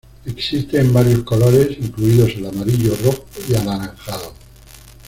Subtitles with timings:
[0.25, 4.33] Existe en varios colores incluidos el amarillo, rojo y anaranjado.